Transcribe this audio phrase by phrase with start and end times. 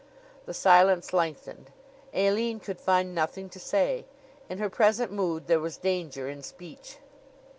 [0.47, 1.69] The silence lengthened.
[2.11, 4.05] Aline could find nothing to say.
[4.49, 6.97] In her present mood there was danger in speech.